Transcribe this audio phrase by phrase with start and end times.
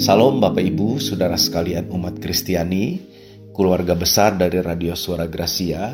[0.00, 2.96] Salam Bapak Ibu, Saudara sekalian umat Kristiani,
[3.52, 5.92] keluarga besar dari Radio Suara Gracia.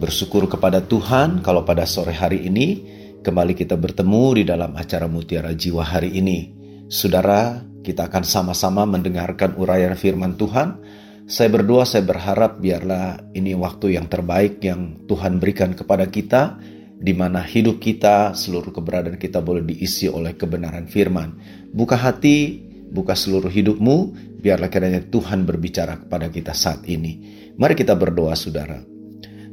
[0.00, 2.80] Bersyukur kepada Tuhan kalau pada sore hari ini
[3.20, 6.56] kembali kita bertemu di dalam acara Mutiara Jiwa hari ini.
[6.88, 10.80] Saudara, kita akan sama-sama mendengarkan uraian firman Tuhan.
[11.28, 16.56] Saya berdoa, saya berharap biarlah ini waktu yang terbaik yang Tuhan berikan kepada kita,
[16.96, 21.36] di mana hidup kita, seluruh keberadaan kita boleh diisi oleh kebenaran firman.
[21.76, 27.18] Buka hati, buka seluruh hidupmu, biarlah kiranya Tuhan berbicara kepada kita saat ini.
[27.58, 28.78] Mari kita berdoa saudara.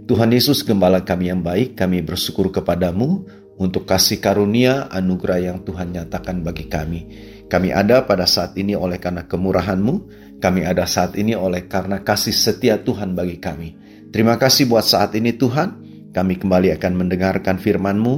[0.05, 3.26] Tuhan Yesus Gembala kami yang baik, kami bersyukur kepadamu
[3.58, 7.02] untuk kasih karunia anugerah yang Tuhan nyatakan bagi kami.
[7.50, 9.94] Kami ada pada saat ini oleh karena kemurahanmu,
[10.42, 13.78] kami ada saat ini oleh karena kasih setia Tuhan bagi kami.
[14.09, 15.81] Terima kasih buat saat ini Tuhan,
[16.12, 18.16] kami kembali akan mendengarkan firman-Mu,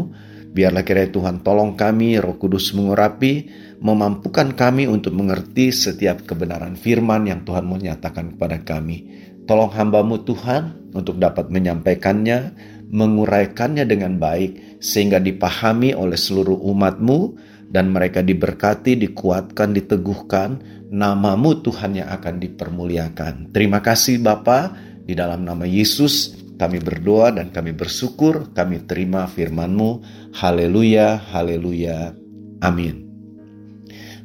[0.54, 3.50] Biarlah kiranya Tuhan tolong kami, Roh Kudus mengurapi,
[3.82, 9.10] memampukan kami untuk mengerti setiap kebenaran firman yang Tuhan mau nyatakan kepada kami.
[9.50, 12.54] Tolong hambamu Tuhan untuk dapat menyampaikannya,
[12.94, 20.62] menguraikannya dengan baik, sehingga dipahami oleh seluruh umatmu, dan mereka diberkati, dikuatkan, diteguhkan,
[20.94, 23.50] namamu Tuhan yang akan dipermuliakan.
[23.50, 30.06] Terima kasih Bapa di dalam nama Yesus, kami berdoa dan kami bersyukur, kami terima firman-Mu.
[30.38, 32.14] Haleluya, haleluya,
[32.62, 33.04] amin.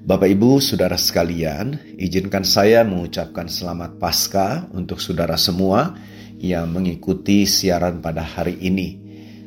[0.08, 5.92] Bapak Ibu, Saudara sekalian, izinkan saya mengucapkan selamat Paskah untuk saudara semua
[6.40, 8.96] yang mengikuti siaran pada hari ini.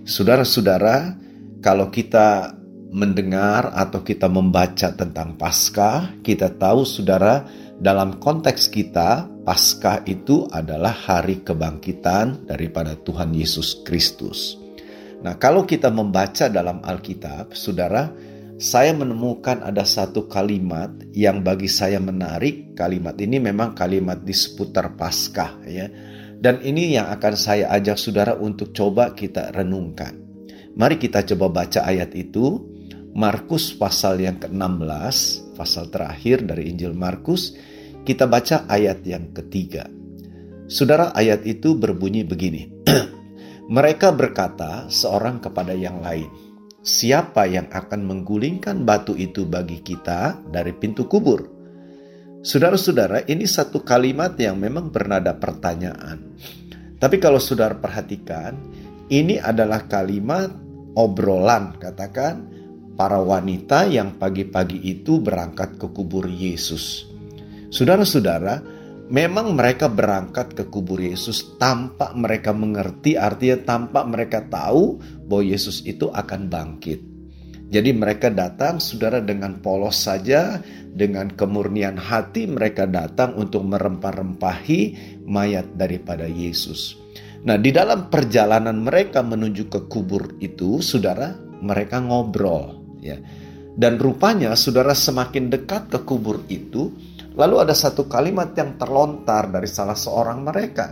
[0.06, 1.18] Saudara-saudara,
[1.66, 2.54] kalau kita
[2.92, 7.48] mendengar atau kita membaca tentang Paskah, kita tahu saudara
[7.80, 14.62] dalam konteks kita Paskah itu adalah hari kebangkitan daripada Tuhan Yesus Kristus.
[15.26, 18.14] Nah, kalau kita membaca dalam Alkitab, saudara,
[18.62, 22.78] saya menemukan ada satu kalimat yang bagi saya menarik.
[22.78, 25.90] Kalimat ini memang kalimat di seputar Paskah, ya.
[26.38, 30.22] Dan ini yang akan saya ajak saudara untuk coba kita renungkan.
[30.78, 32.70] Mari kita coba baca ayat itu.
[33.18, 35.18] Markus pasal yang ke-16,
[35.58, 37.58] pasal terakhir dari Injil Markus
[38.02, 39.86] kita baca ayat yang ketiga.
[40.66, 42.72] Saudara ayat itu berbunyi begini.
[43.76, 46.52] Mereka berkata seorang kepada yang lain,
[46.82, 51.46] Siapa yang akan menggulingkan batu itu bagi kita dari pintu kubur?
[52.42, 56.34] Saudara-saudara, ini satu kalimat yang memang bernada pertanyaan.
[56.98, 58.58] Tapi kalau saudara perhatikan,
[59.14, 60.50] ini adalah kalimat
[60.98, 62.50] obrolan, katakan
[62.98, 67.11] para wanita yang pagi-pagi itu berangkat ke kubur Yesus.
[67.72, 68.60] Saudara-saudara,
[69.08, 75.80] memang mereka berangkat ke kubur Yesus tanpa mereka mengerti, artinya tanpa mereka tahu bahwa Yesus
[75.88, 77.00] itu akan bangkit.
[77.72, 80.60] Jadi mereka datang, saudara, dengan polos saja,
[80.92, 84.82] dengan kemurnian hati mereka datang untuk merempah-rempahi
[85.24, 87.00] mayat daripada Yesus.
[87.48, 91.32] Nah, di dalam perjalanan mereka menuju ke kubur itu, saudara,
[91.64, 93.16] mereka ngobrol, ya.
[93.72, 96.92] Dan rupanya, saudara, semakin dekat ke kubur itu,
[97.32, 100.92] Lalu ada satu kalimat yang terlontar dari salah seorang mereka.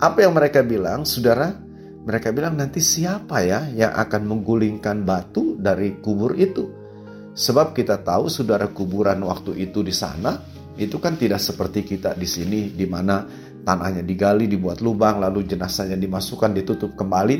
[0.00, 1.52] Apa yang mereka bilang, saudara?
[2.00, 6.64] Mereka bilang nanti siapa ya yang akan menggulingkan batu dari kubur itu?
[7.36, 10.40] Sebab kita tahu saudara kuburan waktu itu di sana
[10.80, 13.24] itu kan tidak seperti kita di sini di mana
[13.64, 17.36] tanahnya digali, dibuat lubang, lalu jenazahnya dimasukkan, ditutup kembali.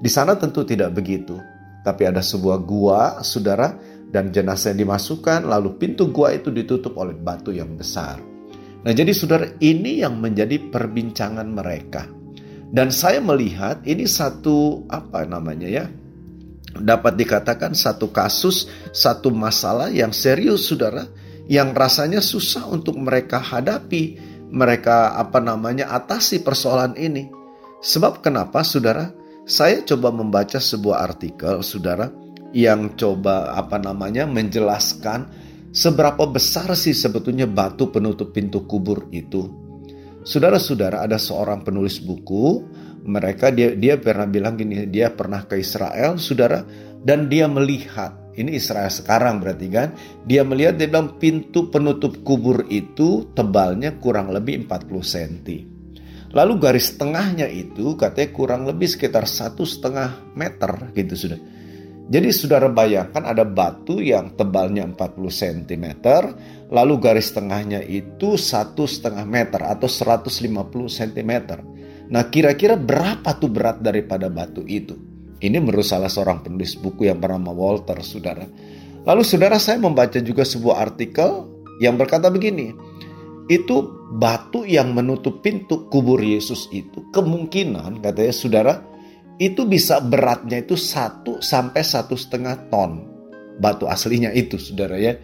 [0.00, 1.36] Di sana tentu tidak begitu.
[1.82, 3.74] Tapi ada sebuah gua, saudara,
[4.10, 8.18] dan jenazah dimasukkan lalu pintu gua itu ditutup oleh batu yang besar.
[8.80, 12.10] Nah, jadi saudara ini yang menjadi perbincangan mereka.
[12.70, 15.86] Dan saya melihat ini satu apa namanya ya?
[16.70, 21.02] Dapat dikatakan satu kasus, satu masalah yang serius Saudara,
[21.50, 24.22] yang rasanya susah untuk mereka hadapi,
[24.54, 27.26] mereka apa namanya atasi persoalan ini.
[27.82, 29.10] Sebab kenapa Saudara?
[29.50, 32.06] Saya coba membaca sebuah artikel Saudara
[32.50, 35.30] yang coba apa namanya menjelaskan
[35.70, 39.46] seberapa besar sih sebetulnya batu penutup pintu kubur itu.
[40.20, 42.60] Saudara-saudara, ada seorang penulis buku,
[43.08, 46.60] mereka dia dia pernah bilang gini, dia pernah ke Israel, Saudara,
[47.00, 49.88] dan dia melihat ini Israel sekarang berarti kan,
[50.22, 55.34] dia melihat dia bilang pintu penutup kubur itu tebalnya kurang lebih 40 cm.
[56.30, 61.40] Lalu garis tengahnya itu katanya kurang lebih sekitar satu setengah meter gitu sudah.
[62.10, 65.86] Jadi saudara bayangkan ada batu yang tebalnya 40 cm,
[66.74, 70.26] lalu garis tengahnya itu satu setengah meter atau 150
[70.90, 71.32] cm.
[72.10, 74.98] Nah kira-kira berapa tuh berat daripada batu itu?
[75.38, 78.42] Ini menurut salah seorang penulis buku yang bernama Walter, saudara.
[79.06, 81.46] Lalu saudara saya membaca juga sebuah artikel
[81.78, 82.74] yang berkata begini,
[83.46, 83.86] itu
[84.18, 88.74] batu yang menutup pintu kubur Yesus itu kemungkinan katanya saudara
[89.40, 93.08] itu bisa beratnya itu satu sampai satu setengah ton
[93.56, 95.16] batu aslinya itu saudara ya.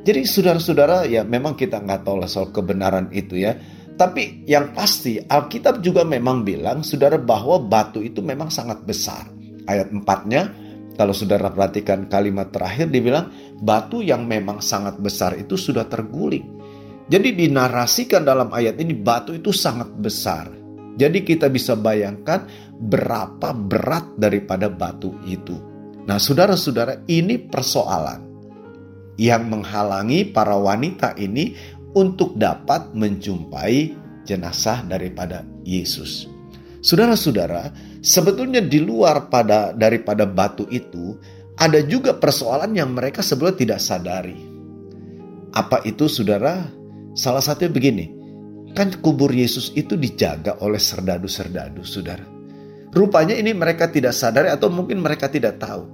[0.00, 3.52] Jadi saudara-saudara ya memang kita nggak tahu soal kebenaran itu ya.
[4.00, 9.28] Tapi yang pasti Alkitab juga memang bilang saudara bahwa batu itu memang sangat besar.
[9.68, 10.56] Ayat empatnya
[10.96, 13.28] kalau saudara perhatikan kalimat terakhir dibilang
[13.60, 16.60] batu yang memang sangat besar itu sudah terguling.
[17.12, 20.59] Jadi dinarasikan dalam ayat ini batu itu sangat besar.
[20.98, 22.48] Jadi kita bisa bayangkan
[22.80, 25.54] berapa berat daripada batu itu.
[26.08, 28.30] Nah, saudara-saudara, ini persoalan
[29.20, 31.52] yang menghalangi para wanita ini
[31.92, 33.92] untuk dapat menjumpai
[34.24, 36.26] jenazah daripada Yesus.
[36.80, 37.70] Saudara-saudara,
[38.00, 41.20] sebetulnya di luar pada daripada batu itu
[41.60, 44.40] ada juga persoalan yang mereka sebelumnya tidak sadari.
[45.52, 46.72] Apa itu saudara?
[47.12, 48.06] Salah satunya begini,
[48.76, 52.24] kan kubur Yesus itu dijaga oleh serdadu-serdadu saudara.
[52.90, 55.86] Rupanya ini mereka tidak sadari atau mungkin mereka tidak tahu.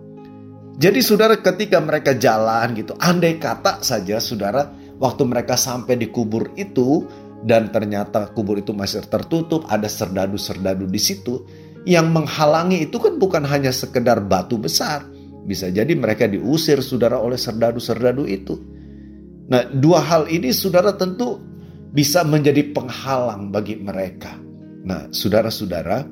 [0.77, 4.69] Jadi saudara ketika mereka jalan gitu, andai kata saja saudara
[5.01, 7.05] waktu mereka sampai di kubur itu
[7.45, 11.45] dan ternyata kubur itu masih tertutup, ada serdadu-serdadu di situ,
[11.85, 15.05] yang menghalangi itu kan bukan hanya sekedar batu besar,
[15.47, 18.57] bisa jadi mereka diusir saudara oleh serdadu-serdadu itu.
[19.47, 21.39] Nah, dua hal ini saudara tentu
[21.93, 24.35] bisa menjadi penghalang bagi mereka.
[24.87, 26.07] Nah, saudara-saudara,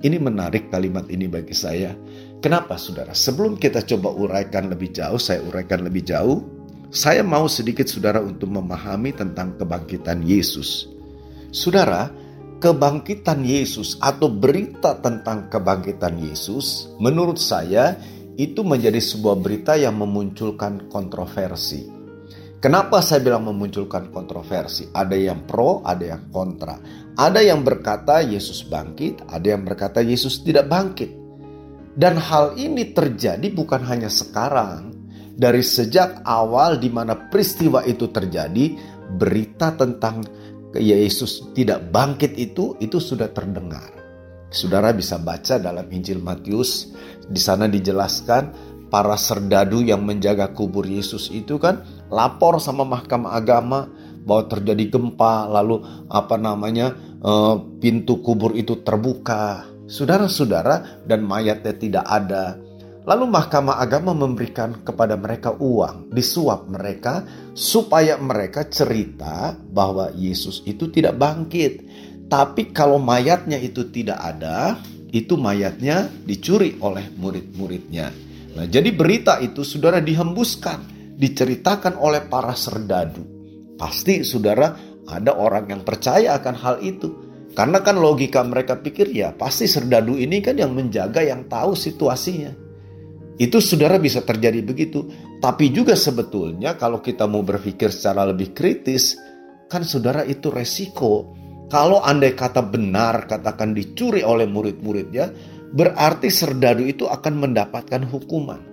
[0.00, 1.92] ini menarik kalimat ini bagi saya.
[2.40, 3.12] Kenapa saudara?
[3.12, 6.40] Sebelum kita coba uraikan lebih jauh, saya uraikan lebih jauh.
[6.90, 10.88] Saya mau sedikit saudara untuk memahami tentang kebangkitan Yesus.
[11.52, 12.08] Saudara,
[12.60, 17.96] kebangkitan Yesus atau berita tentang kebangkitan Yesus menurut saya
[18.40, 21.99] itu menjadi sebuah berita yang memunculkan kontroversi.
[22.60, 24.84] Kenapa saya bilang memunculkan kontroversi?
[24.92, 26.76] Ada yang pro, ada yang kontra.
[27.16, 31.08] Ada yang berkata Yesus bangkit, ada yang berkata Yesus tidak bangkit.
[31.96, 34.92] Dan hal ini terjadi bukan hanya sekarang.
[35.40, 38.76] Dari sejak awal di mana peristiwa itu terjadi,
[39.16, 40.20] berita tentang
[40.76, 43.88] Yesus tidak bangkit itu itu sudah terdengar.
[44.52, 46.92] Saudara bisa baca dalam Injil Matius,
[47.24, 48.52] di sana dijelaskan
[48.92, 53.88] para serdadu yang menjaga kubur Yesus itu kan lapor sama mahkamah agama
[54.26, 55.80] bahwa terjadi gempa, lalu
[56.12, 56.92] apa namanya
[57.22, 62.58] eh, pintu kubur itu terbuka, saudara-saudara dan mayatnya tidak ada.
[63.00, 67.24] Lalu mahkamah agama memberikan kepada mereka uang, disuap mereka
[67.56, 71.80] supaya mereka cerita bahwa Yesus itu tidak bangkit.
[72.30, 74.78] Tapi kalau mayatnya itu tidak ada,
[75.10, 78.14] itu mayatnya dicuri oleh murid-muridnya.
[78.54, 83.20] Nah, jadi berita itu saudara dihembuskan, diceritakan oleh para serdadu.
[83.76, 84.72] Pasti saudara
[85.04, 87.28] ada orang yang percaya akan hal itu.
[87.52, 92.56] Karena kan logika mereka pikir ya pasti serdadu ini kan yang menjaga yang tahu situasinya.
[93.36, 95.04] Itu saudara bisa terjadi begitu.
[95.40, 99.16] Tapi juga sebetulnya kalau kita mau berpikir secara lebih kritis,
[99.68, 101.40] kan saudara itu resiko
[101.70, 105.30] kalau andai kata benar katakan dicuri oleh murid-muridnya,
[105.70, 108.69] berarti serdadu itu akan mendapatkan hukuman.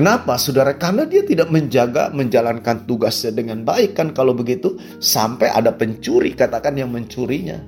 [0.00, 0.80] Kenapa saudara?
[0.80, 6.80] Karena dia tidak menjaga menjalankan tugasnya dengan baik kan kalau begitu sampai ada pencuri katakan
[6.80, 7.60] yang mencurinya.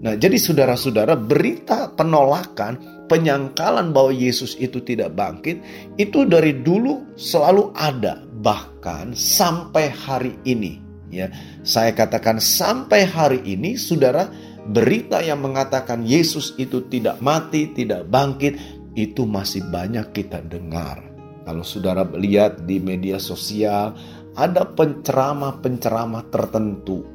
[0.00, 5.60] Nah jadi saudara-saudara berita penolakan penyangkalan bahwa Yesus itu tidak bangkit
[6.00, 10.80] itu dari dulu selalu ada bahkan sampai hari ini
[11.14, 11.30] Ya,
[11.62, 14.26] saya katakan sampai hari ini saudara
[14.66, 18.58] berita yang mengatakan Yesus itu tidak mati, tidak bangkit
[18.98, 21.13] itu masih banyak kita dengar.
[21.44, 23.92] Kalau saudara lihat di media sosial
[24.34, 27.06] ada penceramah-penceramah tertentu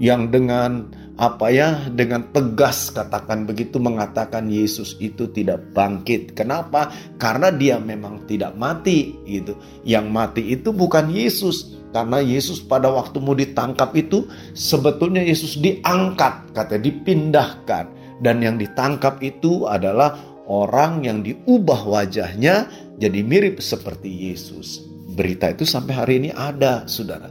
[0.00, 0.88] yang dengan
[1.20, 6.32] apa ya dengan tegas katakan begitu mengatakan Yesus itu tidak bangkit.
[6.32, 6.88] Kenapa?
[7.20, 9.58] Karena dia memang tidak mati gitu.
[9.84, 14.24] Yang mati itu bukan Yesus, karena Yesus pada waktu mau ditangkap itu
[14.56, 17.92] sebetulnya Yesus diangkat, kata dipindahkan.
[18.22, 20.16] Dan yang ditangkap itu adalah
[20.48, 22.66] orang yang diubah wajahnya
[23.02, 24.86] jadi mirip seperti Yesus.
[25.12, 27.28] Berita itu sampai hari ini ada, saudara.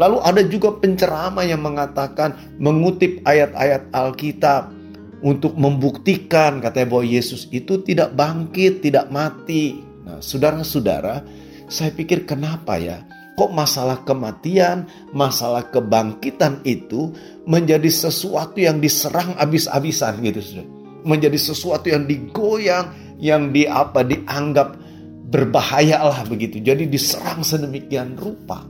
[0.00, 4.72] Lalu ada juga penceramah yang mengatakan mengutip ayat-ayat Alkitab
[5.20, 9.76] untuk membuktikan katanya bahwa Yesus itu tidak bangkit, tidak mati.
[10.08, 11.20] Nah, saudara-saudara,
[11.68, 13.04] saya pikir kenapa ya?
[13.36, 17.12] Kok masalah kematian, masalah kebangkitan itu
[17.44, 20.64] menjadi sesuatu yang diserang abis-abisan gitu
[21.04, 24.89] Menjadi sesuatu yang digoyang, yang di apa dianggap
[25.30, 26.58] berbahaya lah begitu.
[26.58, 28.66] Jadi diserang sedemikian rupa.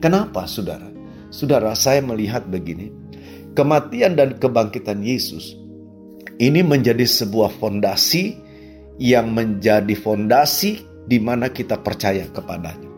[0.00, 0.88] Kenapa saudara?
[1.28, 2.88] Saudara, saya melihat begini.
[3.52, 5.52] Kematian dan kebangkitan Yesus
[6.40, 8.38] ini menjadi sebuah fondasi
[8.96, 12.88] yang menjadi fondasi di mana kita percaya kepadanya.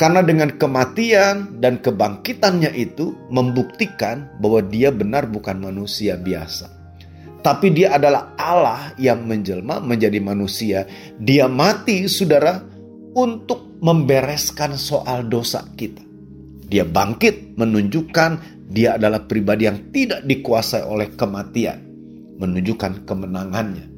[0.00, 6.79] Karena dengan kematian dan kebangkitannya itu membuktikan bahwa dia benar bukan manusia biasa.
[7.40, 10.84] Tapi dia adalah Allah yang menjelma menjadi manusia.
[11.16, 12.60] Dia mati, saudara,
[13.16, 16.04] untuk membereskan soal dosa kita.
[16.70, 18.30] Dia bangkit menunjukkan
[18.70, 21.82] dia adalah pribadi yang tidak dikuasai oleh kematian.
[22.38, 23.90] Menunjukkan kemenangannya.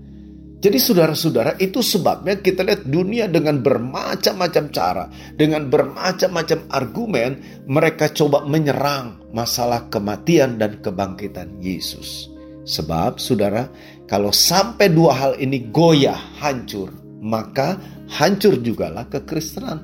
[0.63, 7.31] Jadi saudara-saudara itu sebabnya kita lihat dunia dengan bermacam-macam cara, dengan bermacam-macam argumen
[7.67, 12.32] mereka coba menyerang masalah kematian dan kebangkitan Yesus.
[12.63, 13.67] Sebab saudara,
[14.07, 19.83] kalau sampai dua hal ini goyah, hancur, maka hancur jugalah kekristenan.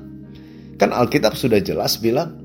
[0.79, 2.39] Kan Alkitab sudah jelas bilang,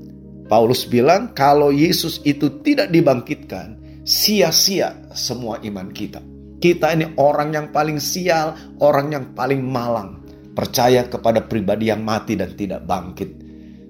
[0.45, 6.19] Paulus bilang kalau Yesus itu tidak dibangkitkan, sia-sia semua iman kita.
[6.59, 10.23] Kita ini orang yang paling sial, orang yang paling malang.
[10.55, 13.29] Percaya kepada pribadi yang mati dan tidak bangkit.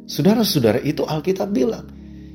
[0.09, 1.85] Saudara-saudara itu Alkitab bilang.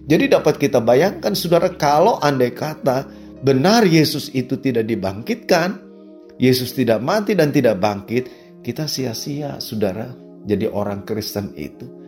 [0.07, 5.81] Jadi dapat kita bayangkan saudara kalau andai kata benar Yesus itu tidak dibangkitkan,
[6.41, 8.25] Yesus tidak mati dan tidak bangkit,
[8.65, 10.13] kita sia-sia saudara
[10.45, 12.01] jadi orang Kristen itu.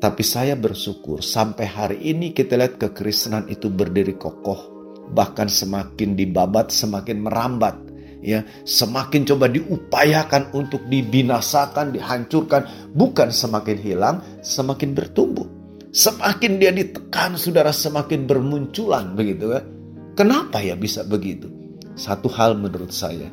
[0.00, 4.80] Tapi saya bersyukur sampai hari ini kita lihat kekristenan itu berdiri kokoh
[5.12, 7.76] bahkan semakin dibabat semakin merambat
[8.24, 8.40] ya.
[8.64, 15.46] Semakin coba diupayakan untuk dibinasakan dihancurkan bukan semakin hilang semakin bertumbuh.
[15.90, 19.79] Semakin dia ditekan saudara semakin bermunculan begitu kan
[20.14, 21.50] kenapa ya bisa begitu
[21.94, 23.28] satu hal menurut saya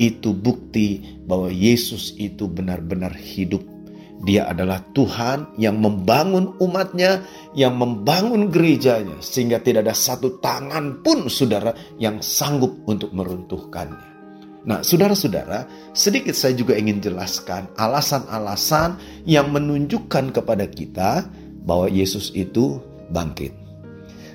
[0.00, 3.62] itu bukti bahwa Yesus itu benar-benar hidup
[4.22, 7.26] dia adalah Tuhan yang membangun umatnya,
[7.58, 14.14] yang membangun gerejanya, sehingga tidak ada satu tangan pun saudara yang sanggup untuk meruntuhkannya.
[14.62, 18.94] Nah, saudara-saudara, sedikit saya juga ingin jelaskan alasan-alasan
[19.26, 21.26] yang menunjukkan kepada kita
[21.66, 22.78] bahwa Yesus itu
[23.10, 23.61] bangkit.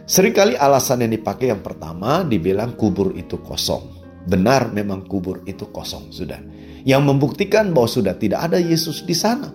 [0.07, 3.99] Seringkali alasan yang dipakai yang pertama dibilang kubur itu kosong.
[4.23, 6.39] Benar memang kubur itu kosong, sudah.
[6.87, 9.51] Yang membuktikan bahwa sudah tidak ada Yesus di sana.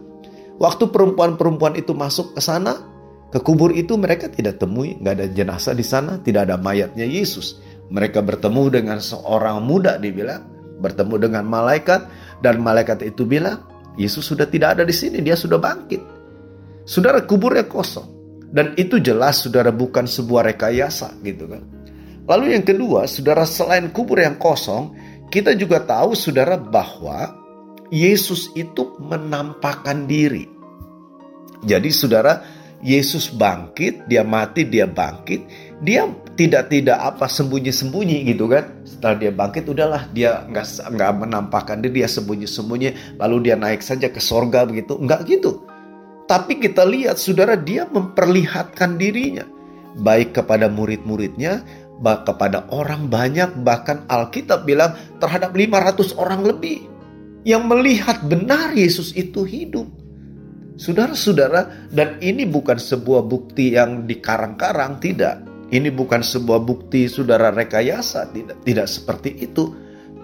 [0.61, 2.85] Waktu perempuan-perempuan itu masuk ke sana,
[3.33, 7.57] ke kubur itu mereka tidak temui, nggak ada jenazah di sana, tidak ada mayatnya Yesus.
[7.89, 10.45] Mereka bertemu dengan seorang muda dibilang,
[10.85, 12.13] bertemu dengan malaikat
[12.45, 13.65] dan malaikat itu bilang,
[13.97, 16.05] Yesus sudah tidak ada di sini, dia sudah bangkit.
[16.85, 18.22] Saudara kuburnya kosong.
[18.53, 21.65] Dan itu jelas saudara bukan sebuah rekayasa gitu kan.
[22.29, 24.93] Lalu yang kedua, saudara selain kubur yang kosong,
[25.33, 27.33] kita juga tahu saudara bahwa
[27.89, 30.45] Yesus itu menampakkan diri.
[31.65, 32.45] Jadi saudara,
[32.85, 35.41] Yesus bangkit, dia mati, dia bangkit,
[35.81, 36.05] dia
[36.37, 38.85] tidak tidak apa sembunyi-sembunyi gitu kan.
[38.85, 44.13] Setelah dia bangkit udahlah dia nggak nggak menampakkan diri, dia sembunyi-sembunyi, lalu dia naik saja
[44.13, 45.72] ke sorga begitu, nggak gitu.
[46.33, 49.45] Tapi kita lihat saudara dia memperlihatkan dirinya
[50.01, 51.61] baik kepada murid-muridnya,
[52.01, 56.89] kepada orang banyak, bahkan Alkitab bilang terhadap 500 orang lebih
[57.45, 59.85] yang melihat benar Yesus itu hidup.
[60.81, 65.45] Saudara-saudara, dan ini bukan sebuah bukti yang dikarang-karang, tidak.
[65.69, 69.69] Ini bukan sebuah bukti saudara rekayasa, tidak, tidak seperti itu.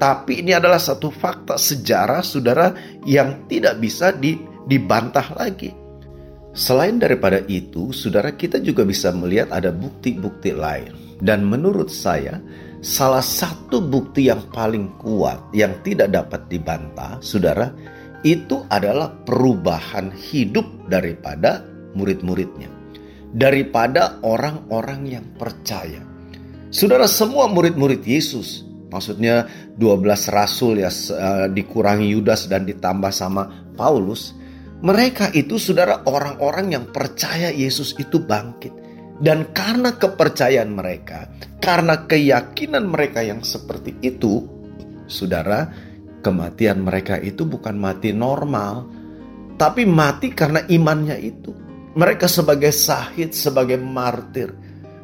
[0.00, 2.72] Tapi ini adalah satu fakta sejarah saudara
[3.04, 5.87] yang tidak bisa di, dibantah lagi.
[6.58, 10.90] Selain daripada itu, saudara kita juga bisa melihat ada bukti-bukti lain.
[11.22, 12.42] Dan menurut saya,
[12.82, 17.70] salah satu bukti yang paling kuat yang tidak dapat dibantah, saudara,
[18.26, 21.62] itu adalah perubahan hidup daripada
[21.94, 22.66] murid-muridnya,
[23.30, 26.02] daripada orang-orang yang percaya.
[26.74, 29.46] Saudara, semua murid-murid Yesus, maksudnya
[29.78, 33.46] 12 rasul ya eh, dikurangi Yudas dan ditambah sama
[33.78, 34.34] Paulus,
[34.78, 38.86] mereka itu saudara orang-orang yang percaya Yesus itu bangkit.
[39.18, 41.26] Dan karena kepercayaan mereka,
[41.58, 44.46] karena keyakinan mereka yang seperti itu,
[45.10, 45.66] saudara,
[46.22, 48.86] kematian mereka itu bukan mati normal,
[49.58, 51.50] tapi mati karena imannya itu.
[51.98, 54.54] Mereka sebagai sahid, sebagai martir.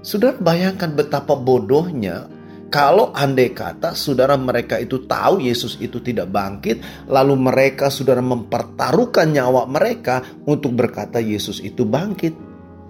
[0.06, 2.30] Saudara bayangkan betapa bodohnya
[2.70, 9.30] kalau andai kata saudara mereka itu tahu Yesus itu tidak bangkit, lalu mereka saudara mempertaruhkan
[9.30, 12.34] nyawa mereka untuk berkata Yesus itu bangkit.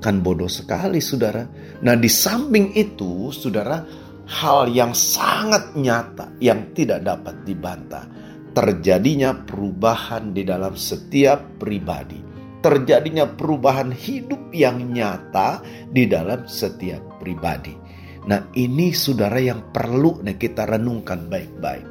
[0.01, 1.49] Kan bodoh sekali saudara.
[1.81, 3.85] Nah di samping itu saudara
[4.25, 8.05] hal yang sangat nyata yang tidak dapat dibantah.
[8.53, 12.25] Terjadinya perubahan di dalam setiap pribadi.
[12.65, 15.61] terjadinya perubahan hidup yang nyata
[15.93, 17.84] di dalam setiap pribadi.
[18.25, 21.85] Nah, ini saudara yang perlu kita renungkan baik-baik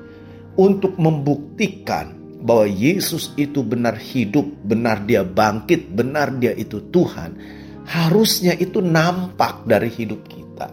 [0.57, 7.39] untuk membuktikan bahwa Yesus itu benar hidup, benar dia bangkit, benar dia itu Tuhan.
[7.87, 10.67] Harusnya itu nampak dari hidup kita.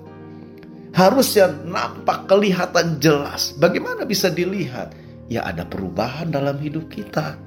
[0.90, 3.54] Harusnya nampak kelihatan jelas.
[3.54, 4.94] Bagaimana bisa dilihat?
[5.30, 7.38] Ya ada perubahan dalam hidup kita.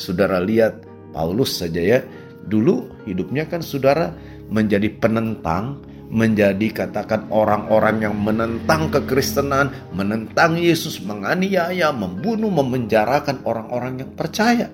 [0.00, 2.00] Saudara lihat Paulus saja ya.
[2.48, 4.16] Dulu hidupnya kan saudara
[4.48, 14.10] menjadi penentang, menjadi katakan orang-orang yang menentang kekristenan, menentang Yesus, menganiaya, membunuh, memenjarakan orang-orang yang
[14.16, 14.72] percaya.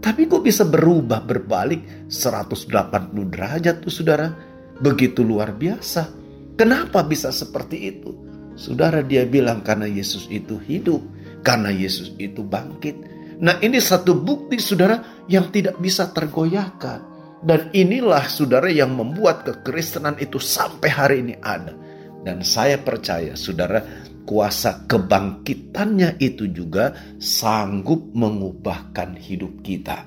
[0.00, 4.32] Tapi kok bisa berubah berbalik 180 derajat tuh saudara?
[4.80, 6.08] Begitu luar biasa.
[6.56, 8.10] Kenapa bisa seperti itu?
[8.56, 11.00] Saudara dia bilang karena Yesus itu hidup,
[11.40, 17.00] karena Yesus itu bangkit, Nah ini satu bukti saudara yang tidak bisa tergoyahkan.
[17.40, 21.72] Dan inilah saudara yang membuat kekristenan itu sampai hari ini ada.
[22.20, 23.80] Dan saya percaya saudara
[24.28, 30.04] kuasa kebangkitannya itu juga sanggup mengubahkan hidup kita.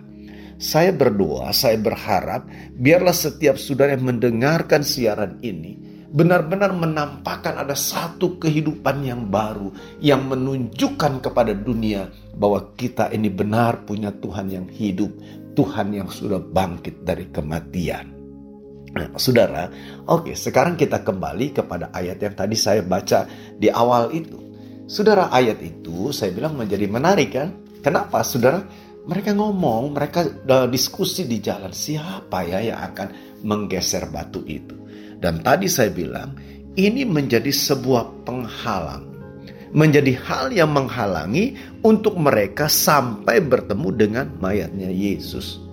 [0.62, 2.46] Saya berdoa, saya berharap
[2.78, 10.30] biarlah setiap saudara yang mendengarkan siaran ini benar-benar menampakkan ada satu kehidupan yang baru yang
[10.30, 12.06] menunjukkan kepada dunia
[12.38, 15.10] bahwa kita ini benar punya Tuhan yang hidup,
[15.54, 18.14] Tuhan yang sudah bangkit dari kematian.
[18.94, 19.70] Nah, saudara,
[20.06, 23.26] oke, sekarang kita kembali kepada ayat yang tadi saya baca
[23.58, 24.38] di awal itu.
[24.86, 27.50] Saudara, ayat itu saya bilang menjadi menarik kan?
[27.82, 28.62] Kenapa, saudara?
[29.04, 34.78] Mereka ngomong, mereka uh, diskusi di jalan siapa ya yang akan menggeser batu itu.
[35.20, 36.38] Dan tadi saya bilang,
[36.78, 39.13] ini menjadi sebuah penghalang.
[39.74, 45.64] Menjadi hal yang menghalangi untuk mereka sampai bertemu dengan mayatnya Yesus.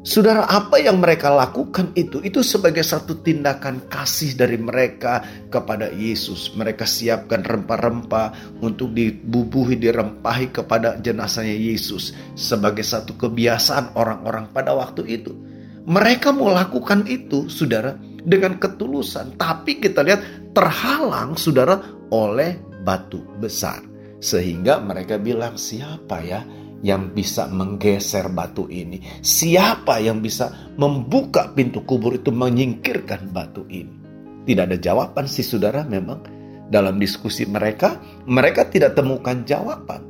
[0.00, 5.20] Saudara, apa yang mereka lakukan itu, itu sebagai satu tindakan kasih dari mereka
[5.52, 6.56] kepada Yesus.
[6.56, 12.16] Mereka siapkan rempah-rempah untuk dibubuhi, dirempahi kepada jenazahnya Yesus.
[12.32, 15.36] Sebagai satu kebiasaan orang-orang pada waktu itu.
[15.84, 17.92] Mereka mau lakukan itu, saudara,
[18.24, 19.36] dengan ketulusan.
[19.36, 21.76] Tapi kita lihat terhalang saudara
[22.08, 23.82] oleh batu besar.
[24.20, 26.44] Sehingga mereka bilang siapa ya
[26.84, 29.00] yang bisa menggeser batu ini?
[29.20, 33.96] Siapa yang bisa membuka pintu kubur itu menyingkirkan batu ini?
[34.44, 36.40] Tidak ada jawaban sih saudara memang.
[36.70, 37.98] Dalam diskusi mereka,
[38.30, 40.06] mereka tidak temukan jawaban.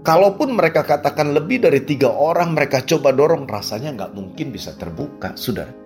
[0.00, 5.36] Kalaupun mereka katakan lebih dari tiga orang, mereka coba dorong, rasanya nggak mungkin bisa terbuka,
[5.36, 5.83] saudara.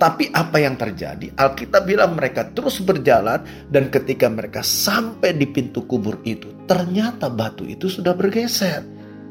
[0.00, 1.28] Tapi apa yang terjadi?
[1.36, 7.68] Alkitab bilang mereka terus berjalan dan ketika mereka sampai di pintu kubur itu, ternyata batu
[7.68, 8.80] itu sudah bergeser.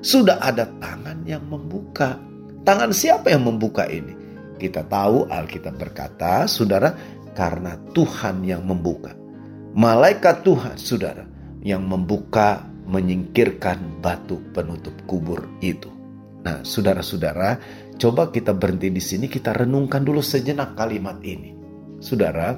[0.05, 2.21] Sudah ada tangan yang membuka.
[2.62, 4.13] Tangan siapa yang membuka ini?
[4.62, 6.93] Kita tahu Alkitab berkata, saudara,
[7.34, 9.17] karena Tuhan yang membuka.
[9.73, 11.25] Malaikat Tuhan, saudara,
[11.65, 15.89] yang membuka menyingkirkan batu penutup kubur itu.
[16.45, 17.60] Nah, saudara-saudara,
[18.00, 21.54] coba kita berhenti di sini, kita renungkan dulu sejenak kalimat ini.
[22.00, 22.56] Saudara,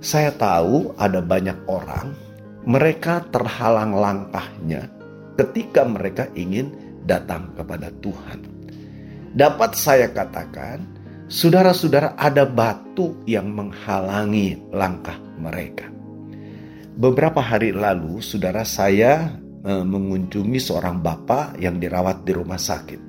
[0.00, 2.16] saya tahu ada banyak orang,
[2.64, 4.88] mereka terhalang langkahnya
[5.36, 6.72] ketika mereka ingin
[7.04, 8.40] datang kepada Tuhan.
[9.36, 10.82] Dapat saya katakan,
[11.28, 15.86] saudara-saudara, ada batu yang menghalangi langkah mereka.
[16.98, 23.07] Beberapa hari lalu, saudara saya eh, mengunjungi seorang bapak yang dirawat di rumah sakit.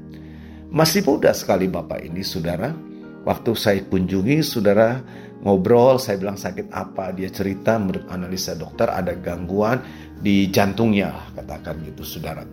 [0.69, 2.69] Masih muda sekali Bapak ini saudara.
[3.25, 5.01] Waktu saya kunjungi saudara
[5.41, 9.81] ngobrol, saya bilang sakit apa, dia cerita menurut analisa dokter ada gangguan
[10.21, 12.45] di jantungnya katakan gitu saudara.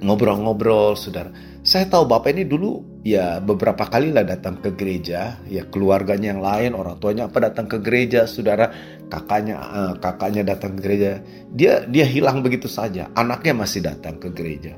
[0.00, 1.30] Ngobrol-ngobrol saudara.
[1.62, 6.42] Saya tahu Bapak ini dulu ya beberapa kali lah datang ke gereja, ya keluarganya yang
[6.42, 8.74] lain, orang tuanya apa datang ke gereja, saudara,
[9.06, 11.10] kakaknya uh, kakaknya datang ke gereja.
[11.52, 14.72] Dia dia hilang begitu saja, anaknya masih datang ke gereja.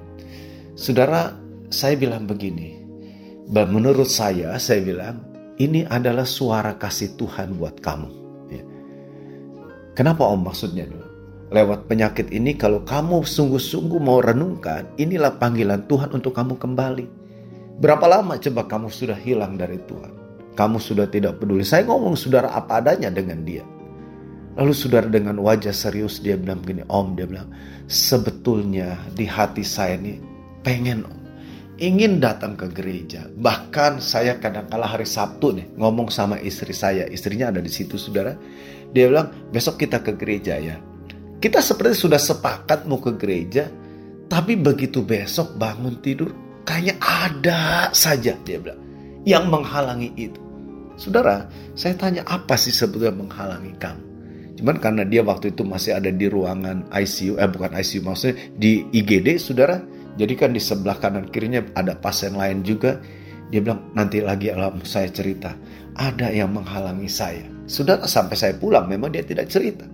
[0.74, 1.38] Saudara,
[1.72, 2.78] saya bilang begini,
[3.48, 5.24] menurut saya, saya bilang
[5.56, 8.10] ini adalah suara kasih Tuhan buat kamu.
[8.52, 8.62] Ya.
[9.96, 10.86] Kenapa om maksudnya?
[11.52, 17.06] Lewat penyakit ini kalau kamu sungguh-sungguh mau renungkan, inilah panggilan Tuhan untuk kamu kembali.
[17.76, 20.12] Berapa lama coba kamu sudah hilang dari Tuhan?
[20.56, 21.64] Kamu sudah tidak peduli.
[21.64, 23.64] Saya ngomong saudara apa adanya dengan dia.
[24.56, 27.48] Lalu saudara dengan wajah serius dia bilang begini, Om dia bilang,
[27.88, 30.20] sebetulnya di hati saya ini
[30.60, 31.21] pengen om
[31.82, 33.26] ingin datang ke gereja.
[33.26, 37.98] Bahkan saya kadang kala hari Sabtu nih ngomong sama istri saya, istrinya ada di situ
[37.98, 38.38] saudara.
[38.94, 40.78] Dia bilang besok kita ke gereja ya.
[41.42, 43.66] Kita seperti sudah sepakat mau ke gereja,
[44.30, 46.30] tapi begitu besok bangun tidur
[46.62, 48.78] kayaknya ada saja dia bilang.
[49.22, 50.42] yang menghalangi itu.
[50.98, 51.46] Saudara,
[51.78, 54.02] saya tanya apa sih sebetulnya menghalangi kamu?
[54.58, 58.82] Cuman karena dia waktu itu masih ada di ruangan ICU, eh bukan ICU maksudnya di
[58.90, 59.78] IGD, saudara.
[60.16, 63.00] Jadi kan di sebelah kanan kirinya ada pasien lain juga.
[63.52, 65.52] Dia bilang nanti lagi alam saya cerita.
[65.96, 67.44] Ada yang menghalangi saya.
[67.68, 69.84] Saudara sampai saya pulang memang dia tidak cerita.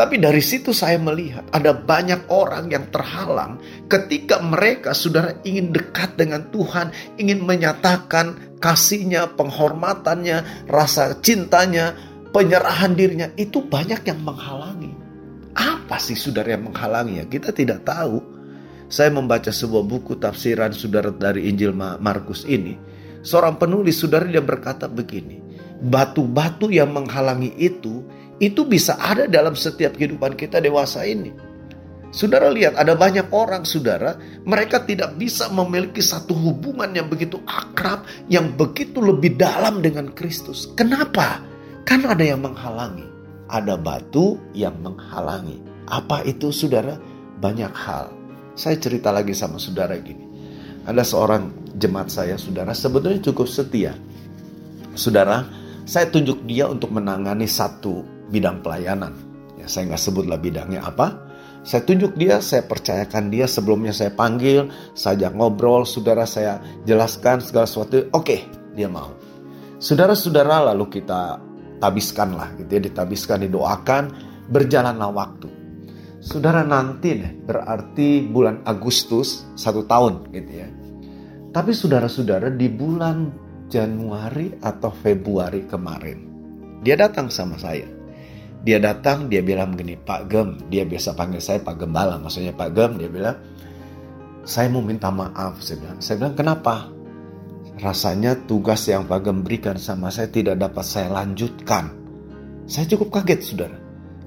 [0.00, 6.16] Tapi dari situ saya melihat ada banyak orang yang terhalang ketika mereka saudara ingin dekat
[6.16, 6.88] dengan Tuhan,
[7.20, 11.92] ingin menyatakan kasihnya, penghormatannya, rasa cintanya,
[12.32, 13.28] penyerahan dirinya.
[13.36, 14.92] Itu banyak yang menghalangi.
[15.52, 17.24] Apa sih saudara yang menghalangi ya?
[17.28, 18.39] Kita tidak tahu.
[18.90, 22.74] Saya membaca sebuah buku tafsiran saudara dari Injil Markus ini.
[23.22, 25.38] Seorang penulis saudara dia berkata begini.
[25.78, 28.02] Batu-batu yang menghalangi itu
[28.42, 31.30] itu bisa ada dalam setiap kehidupan kita dewasa ini.
[32.10, 38.02] Saudara lihat ada banyak orang saudara mereka tidak bisa memiliki satu hubungan yang begitu akrab
[38.26, 40.66] yang begitu lebih dalam dengan Kristus.
[40.74, 41.38] Kenapa?
[41.86, 43.06] Karena ada yang menghalangi.
[43.46, 45.62] Ada batu yang menghalangi.
[45.86, 46.98] Apa itu saudara?
[47.38, 48.19] Banyak hal.
[48.54, 50.26] Saya cerita lagi sama saudara gini.
[50.86, 53.94] Ada seorang jemaat saya saudara sebetulnya cukup setia.
[54.96, 55.46] Saudara,
[55.86, 59.14] saya tunjuk dia untuk menangani satu bidang pelayanan.
[59.60, 61.30] Ya, saya nggak sebutlah bidangnya apa.
[61.60, 66.56] Saya tunjuk dia, saya percayakan dia sebelumnya saya panggil, saya ngobrol, saudara saya
[66.88, 68.08] jelaskan segala sesuatu.
[68.16, 69.12] Oke, dia mau.
[69.76, 71.36] Saudara-saudara lalu kita
[71.76, 74.04] tabiskan lah gitu ya, ditabiskan, didoakan,
[74.48, 75.59] berjalanlah waktu.
[76.20, 80.68] Saudara nanti nih, berarti bulan Agustus satu tahun gitu ya.
[81.50, 83.32] Tapi saudara-saudara di bulan
[83.66, 86.18] Januari atau Februari kemarin,
[86.84, 88.00] dia datang sama saya
[88.60, 92.70] dia datang, dia bilang begini, Pak Gem, dia biasa panggil saya Pak Gembala, maksudnya Pak
[92.76, 93.36] Gem, dia bilang,
[94.44, 95.98] saya mau minta maaf, saya bilang.
[96.04, 96.74] Saya bilang, kenapa?
[97.80, 101.88] Rasanya tugas yang Pak Gem berikan sama saya tidak dapat saya lanjutkan.
[102.68, 103.79] Saya cukup kaget, saudara.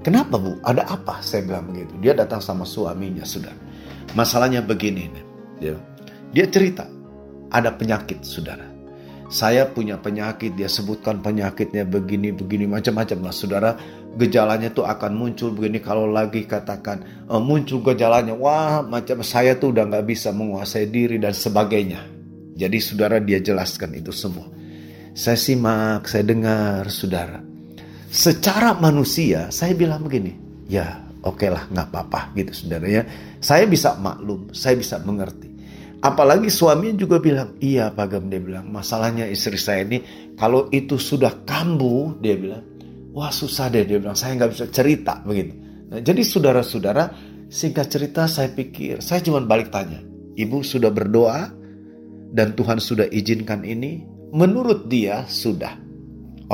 [0.03, 0.59] Kenapa bu?
[0.67, 1.23] Ada apa?
[1.23, 1.95] Saya bilang begitu.
[2.03, 3.55] Dia datang sama suaminya, saudara.
[4.13, 5.09] Masalahnya begini,
[5.57, 5.79] dia,
[6.35, 6.85] dia cerita,
[7.49, 8.73] ada penyakit, saudara
[9.33, 13.71] saya punya penyakit, dia sebutkan penyakitnya begini, begini, macam-macam lah saudara.
[14.13, 19.73] Gejalanya tuh akan muncul begini kalau lagi katakan uh, muncul gejalanya, wah macam saya tuh
[19.73, 22.05] udah nggak bisa menguasai diri dan sebagainya.
[22.53, 24.45] Jadi saudara dia jelaskan itu semua.
[25.17, 27.52] Saya simak, saya dengar saudara.
[28.13, 30.38] Secara manusia saya bilang begini,
[30.69, 33.02] ya oke okay lah nggak apa-apa gitu saudara ya.
[33.41, 35.49] Saya bisa maklum, saya bisa mengerti.
[35.97, 40.04] Apalagi suaminya juga bilang, iya Pak Gem, dia bilang, masalahnya istri saya ini,
[40.38, 42.62] kalau itu sudah kambuh, dia bilang,
[43.15, 45.56] wah susah deh, dia bilang, saya nggak bisa cerita, begitu.
[45.89, 47.04] Nah, jadi saudara-saudara,
[47.47, 50.04] singkat cerita saya pikir, saya cuma balik tanya,
[50.36, 51.49] ibu sudah berdoa,
[52.36, 54.04] dan Tuhan sudah izinkan ini,
[54.36, 55.82] menurut dia sudah.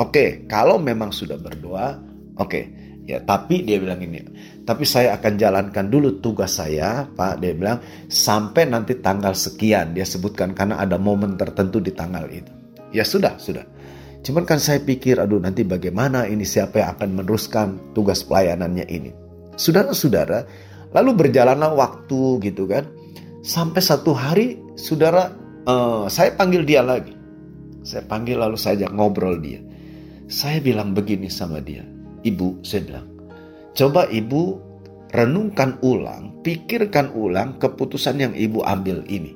[0.00, 2.00] Oke, kalau memang sudah berdoa,
[2.40, 2.80] oke.
[3.04, 4.22] Ya, tapi dia bilang ini,
[4.62, 7.42] tapi saya akan jalankan dulu tugas saya, Pak.
[7.42, 12.48] Dia bilang sampai nanti tanggal sekian dia sebutkan karena ada momen tertentu di tanggal itu.
[12.94, 13.66] Ya sudah, sudah.
[14.22, 17.66] Cuman kan saya pikir, aduh nanti bagaimana ini siapa yang akan meneruskan
[17.98, 19.10] tugas pelayanannya ini.
[19.58, 20.46] Saudara-saudara,
[20.94, 22.86] lalu berjalanlah waktu gitu kan.
[23.42, 25.34] Sampai satu hari, saudara,
[25.66, 27.16] uh, saya panggil dia lagi.
[27.82, 29.69] Saya panggil lalu saya ajak ngobrol dia.
[30.30, 31.82] Saya bilang begini sama dia,
[32.22, 33.06] ibu, saya bilang,
[33.74, 34.62] Coba ibu
[35.10, 39.34] renungkan ulang, pikirkan ulang keputusan yang ibu ambil ini.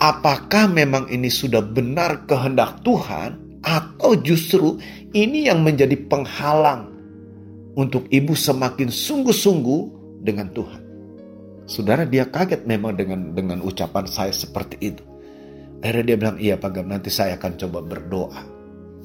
[0.00, 4.80] Apakah memang ini sudah benar kehendak Tuhan atau justru
[5.12, 6.96] ini yang menjadi penghalang
[7.76, 9.80] untuk ibu semakin sungguh-sungguh
[10.24, 10.80] dengan Tuhan?
[11.68, 15.04] Saudara dia kaget memang dengan dengan ucapan saya seperti itu.
[15.84, 18.55] Akhirnya dia bilang, iya Pak Gam, nanti saya akan coba berdoa.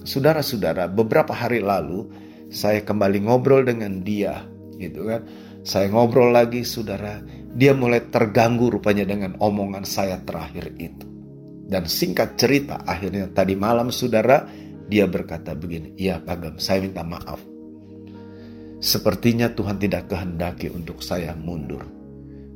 [0.02, 2.10] Saudara-saudara, beberapa hari lalu
[2.50, 4.44] saya kembali ngobrol dengan dia
[4.82, 5.22] gitu kan.
[5.62, 7.22] Saya ngobrol lagi saudara.
[7.52, 11.06] Dia mulai terganggu rupanya dengan omongan saya terakhir itu.
[11.68, 14.44] Dan singkat cerita akhirnya tadi malam saudara
[14.92, 17.40] dia berkata begini iya Pak saya minta maaf.
[18.82, 22.01] Sepertinya Tuhan tidak kehendaki untuk saya mundur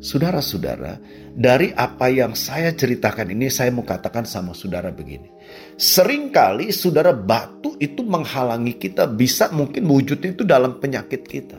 [0.05, 1.01] Saudara-saudara,
[1.33, 5.33] dari apa yang saya ceritakan ini saya mau katakan sama saudara begini.
[5.81, 11.57] Seringkali saudara batu itu menghalangi kita bisa mungkin wujudnya itu dalam penyakit kita.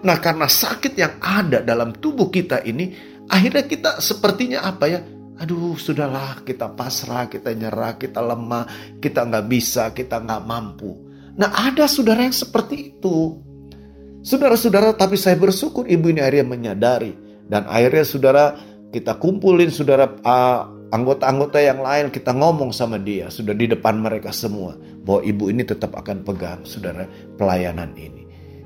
[0.00, 2.88] Nah karena sakit yang ada dalam tubuh kita ini,
[3.28, 5.04] akhirnya kita sepertinya apa ya?
[5.44, 11.04] Aduh sudahlah kita pasrah, kita nyerah, kita lemah, kita nggak bisa, kita nggak mampu.
[11.36, 13.44] Nah ada saudara yang seperti itu.
[14.24, 18.44] Saudara-saudara tapi saya bersyukur ibu ini akhirnya menyadari dan akhirnya saudara
[18.94, 20.06] kita kumpulin saudara
[20.94, 25.66] anggota-anggota yang lain kita ngomong sama dia sudah di depan mereka semua bahwa ibu ini
[25.66, 27.04] tetap akan pegang saudara
[27.36, 28.24] pelayanan ini.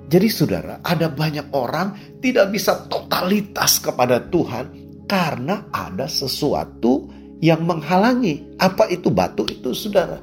[0.09, 4.73] Jadi saudara, ada banyak orang tidak bisa totalitas kepada Tuhan
[5.05, 7.13] karena ada sesuatu
[7.45, 8.57] yang menghalangi.
[8.57, 10.17] Apa itu batu itu saudara?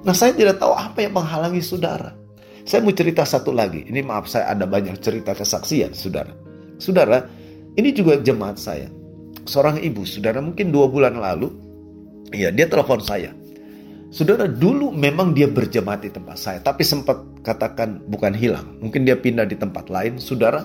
[0.00, 2.16] Nah saya tidak tahu apa yang menghalangi saudara.
[2.64, 3.84] Saya mau cerita satu lagi.
[3.84, 6.32] Ini maaf saya ada banyak cerita kesaksian saudara.
[6.80, 7.24] Saudara,
[7.78, 8.98] ini juga jemaat saya
[9.48, 11.48] seorang ibu, saudara mungkin dua bulan lalu,
[12.36, 13.32] ya dia telepon saya.
[14.08, 19.16] Saudara dulu memang dia berjemaat di tempat saya, tapi sempat katakan bukan hilang, mungkin dia
[19.16, 20.64] pindah di tempat lain, saudara.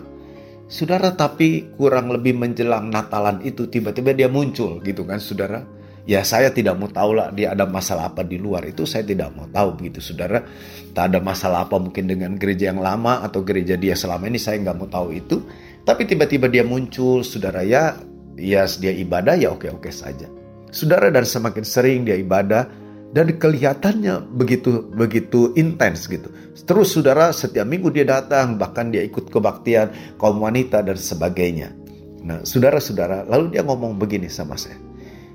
[0.67, 5.63] Saudara tapi kurang lebih menjelang Natalan itu tiba-tiba dia muncul gitu kan saudara.
[6.04, 9.32] Ya saya tidak mau tahu lah dia ada masalah apa di luar itu saya tidak
[9.36, 10.39] mau tahu begitu saudara.
[10.95, 14.60] Tak ada masalah apa mungkin dengan gereja yang lama atau gereja dia selama ini saya
[14.63, 15.43] nggak mau tahu itu.
[15.84, 18.00] Tapi tiba-tiba dia muncul saudara ya
[18.39, 20.32] ya dia ibadah ya oke-oke saja.
[20.72, 22.65] Saudara dan semakin sering dia ibadah
[23.13, 26.32] dan kelihatannya begitu begitu intens gitu.
[26.63, 31.76] Terus saudara setiap minggu dia datang bahkan dia ikut kebaktian kaum wanita dan sebagainya.
[32.24, 34.80] Nah saudara-saudara lalu dia ngomong begini sama saya.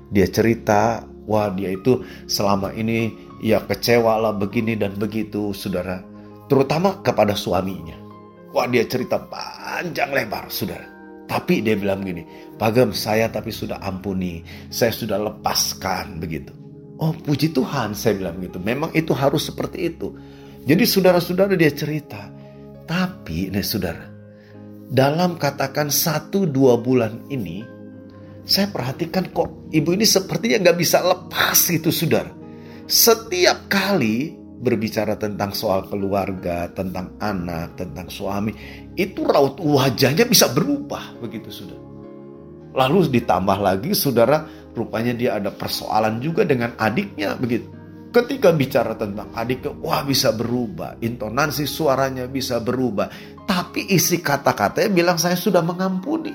[0.09, 6.01] Dia cerita wah dia itu selama ini ya kecewa lah begini dan begitu saudara.
[6.49, 8.08] Terutama kepada suaminya.
[8.49, 10.85] Wah dia cerita panjang lebar saudara.
[11.29, 12.25] Tapi dia bilang gini,
[12.57, 14.41] Pagem saya tapi sudah ampuni,
[14.73, 16.49] saya sudah lepaskan begitu.
[16.97, 20.17] Oh puji Tuhan saya bilang gitu, memang itu harus seperti itu.
[20.65, 22.27] Jadi saudara-saudara dia cerita,
[22.89, 24.09] tapi nih saudara,
[24.89, 27.61] dalam katakan satu dua bulan ini,
[28.49, 32.33] saya perhatikan kok ibu ini sepertinya nggak bisa lepas gitu saudara.
[32.89, 38.51] Setiap kali berbicara tentang soal keluarga, tentang anak, tentang suami,
[38.99, 41.79] itu raut wajahnya bisa berubah begitu sudah.
[42.75, 44.45] Lalu ditambah lagi saudara,
[44.75, 47.71] rupanya dia ada persoalan juga dengan adiknya begitu.
[48.09, 53.09] Ketika bicara tentang adiknya, wah bisa berubah, intonasi suaranya bisa berubah,
[53.45, 56.33] tapi isi kata-katanya bilang saya sudah mengampuni.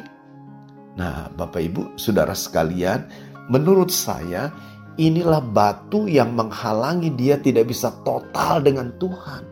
[0.95, 3.11] Nah, Bapak Ibu, saudara sekalian,
[3.51, 4.55] menurut saya
[4.97, 9.43] inilah batu yang menghalangi dia tidak bisa total dengan Tuhan.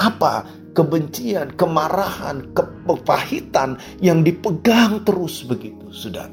[0.00, 0.48] Apa?
[0.70, 6.32] Kebencian, kemarahan, kepahitan yang dipegang terus begitu, saudara.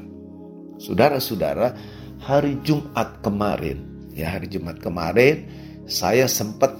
[0.78, 1.74] Saudara-saudara,
[2.22, 3.82] hari Jumat kemarin,
[4.14, 5.50] ya hari Jumat kemarin,
[5.90, 6.78] saya sempat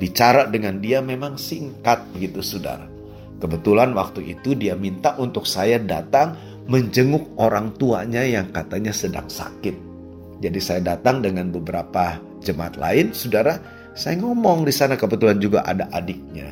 [0.00, 2.88] bicara dengan dia memang singkat begitu, saudara.
[3.36, 9.93] Kebetulan waktu itu dia minta untuk saya datang menjenguk orang tuanya yang katanya sedang sakit.
[10.42, 13.58] Jadi saya datang dengan beberapa jemaat lain, saudara,
[13.94, 16.50] saya ngomong di sana kebetulan juga ada adiknya.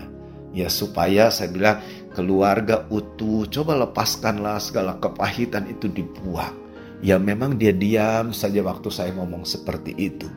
[0.52, 1.80] Ya supaya saya bilang
[2.12, 6.54] keluarga utuh, coba lepaskanlah segala kepahitan itu dibuang.
[7.02, 10.28] Ya memang dia diam saja waktu saya ngomong seperti itu.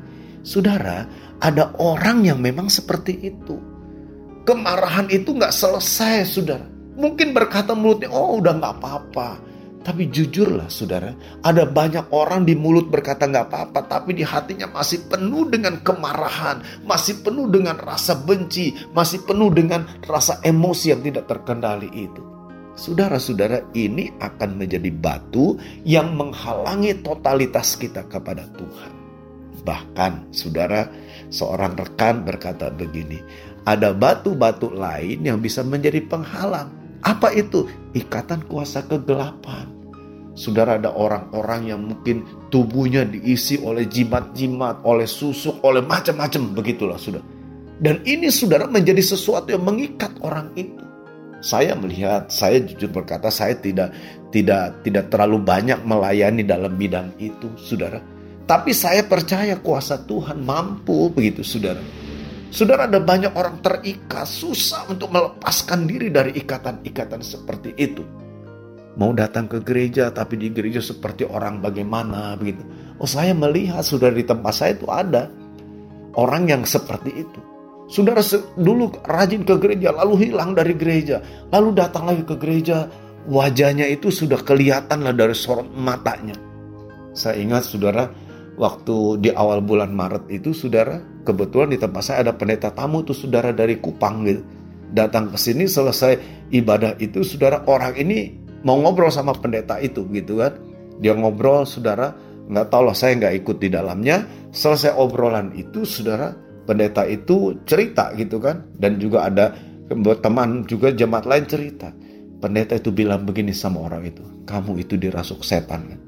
[0.41, 1.05] Saudara,
[1.43, 3.57] ada orang yang memang seperti itu.
[4.45, 6.65] Kemarahan itu nggak selesai, saudara.
[6.95, 9.29] Mungkin berkata mulutnya, oh udah nggak apa-apa.
[9.85, 11.13] Tapi jujurlah saudara,
[11.45, 16.65] ada banyak orang di mulut berkata nggak apa-apa, tapi di hatinya masih penuh dengan kemarahan,
[16.89, 22.17] masih penuh dengan rasa benci, masih penuh dengan rasa emosi yang tidak terkendali itu.
[22.73, 28.91] Saudara-saudara, ini akan menjadi batu yang menghalangi totalitas kita kepada Tuhan.
[29.61, 30.89] Bahkan, saudara,
[31.29, 33.21] seorang rekan berkata begini,
[33.69, 36.73] ada batu-batu lain yang bisa menjadi penghalang.
[37.05, 37.69] Apa itu?
[37.93, 39.74] Ikatan kuasa kegelapan
[40.35, 47.23] Saudara ada orang-orang yang mungkin tubuhnya diisi oleh jimat-jimat, oleh susuk, oleh macam-macam begitulah sudah.
[47.79, 50.83] Dan ini saudara menjadi sesuatu yang mengikat orang itu.
[51.39, 53.95] Saya melihat, saya jujur berkata saya tidak
[54.35, 58.03] tidak tidak terlalu banyak melayani dalam bidang itu, saudara.
[58.43, 61.79] Tapi saya percaya kuasa Tuhan mampu begitu, saudara.
[62.51, 68.24] Saudara ada banyak orang terikat, susah untuk melepaskan diri dari ikatan-ikatan seperti itu
[68.95, 72.63] mau datang ke gereja tapi di gereja seperti orang bagaimana begitu.
[72.99, 75.27] Oh saya melihat sudah di tempat saya itu ada
[76.15, 77.39] orang yang seperti itu.
[77.85, 78.23] Saudara
[78.57, 81.21] dulu rajin ke gereja lalu hilang dari gereja,
[81.53, 82.89] lalu datang lagi ke gereja,
[83.29, 86.33] wajahnya itu sudah kelihatan lah dari sorot matanya.
[87.13, 88.09] Saya ingat saudara
[88.57, 93.13] waktu di awal bulan Maret itu saudara kebetulan di tempat saya ada pendeta tamu tuh
[93.13, 94.41] saudara dari Kupang gitu
[94.95, 100.41] datang ke sini selesai ibadah itu saudara orang ini mau ngobrol sama pendeta itu gitu
[100.41, 100.57] kan.
[100.97, 102.11] Dia ngobrol saudara
[102.45, 104.25] nggak tahu lah saya nggak ikut di dalamnya.
[104.49, 106.33] Selesai obrolan itu saudara
[106.65, 108.65] pendeta itu cerita gitu kan.
[108.73, 109.53] Dan juga ada
[110.19, 111.93] teman juga jemaat lain cerita.
[112.41, 115.99] Pendeta itu bilang begini sama orang itu kamu itu dirasuk setan kan.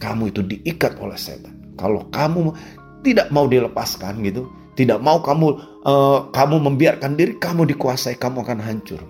[0.00, 1.74] Kamu itu diikat oleh setan.
[1.78, 2.52] Kalau kamu
[3.02, 5.46] tidak mau dilepaskan gitu, tidak mau kamu
[5.84, 9.00] uh, kamu membiarkan diri kamu dikuasai, kamu akan hancur.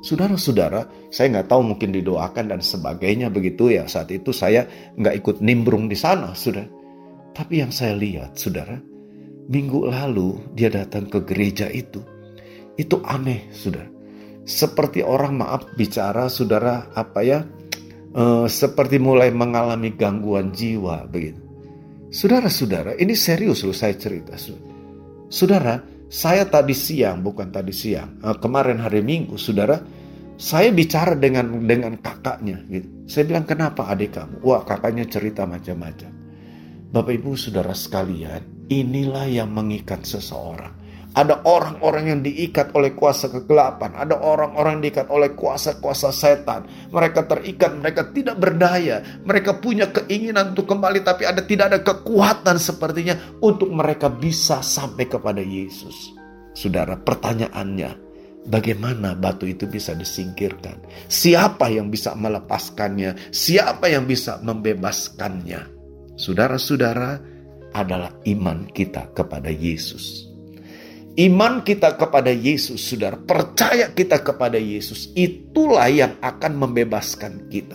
[0.00, 3.84] Saudara-saudara, saya nggak tahu mungkin didoakan dan sebagainya begitu ya.
[3.84, 4.64] Saat itu saya
[4.96, 6.64] nggak ikut nimbrung di sana, sudah.
[7.36, 8.80] Tapi yang saya lihat, saudara,
[9.52, 12.00] minggu lalu dia datang ke gereja itu.
[12.80, 13.92] Itu aneh, saudara.
[14.48, 17.44] Seperti orang maaf bicara, saudara, apa ya,
[18.16, 21.44] uh, seperti mulai mengalami gangguan jiwa begitu.
[22.10, 24.34] Saudara-saudara, ini serius loh saya cerita.
[25.30, 25.78] Saudara,
[26.10, 29.78] saya tadi siang, bukan tadi siang, uh, kemarin hari Minggu, saudara,
[30.34, 32.66] saya bicara dengan dengan kakaknya.
[32.66, 33.06] Gitu.
[33.06, 34.42] Saya bilang kenapa adik kamu?
[34.42, 36.10] Wah kakaknya cerita macam-macam.
[36.90, 40.79] Bapak Ibu saudara sekalian, inilah yang mengikat seseorang.
[41.10, 43.98] Ada orang-orang yang diikat oleh kuasa kegelapan.
[43.98, 46.70] Ada orang-orang yang diikat oleh kuasa-kuasa setan.
[46.94, 49.02] Mereka terikat, mereka tidak berdaya.
[49.26, 55.10] Mereka punya keinginan untuk kembali, tapi ada tidak ada kekuatan sepertinya untuk mereka bisa sampai
[55.10, 56.14] kepada Yesus.
[56.54, 57.90] Saudara, pertanyaannya,
[58.46, 60.78] bagaimana batu itu bisa disingkirkan?
[61.10, 63.34] Siapa yang bisa melepaskannya?
[63.34, 65.66] Siapa yang bisa membebaskannya?
[66.14, 67.18] Saudara-saudara,
[67.74, 70.29] adalah iman kita kepada Yesus.
[71.18, 77.74] Iman kita kepada Yesus, saudara, percaya kita kepada Yesus, itulah yang akan membebaskan kita.